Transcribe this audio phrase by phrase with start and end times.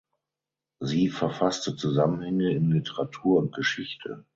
[0.79, 4.25] Sie verfasste Zusammenhänge in Literatur und Geschichte.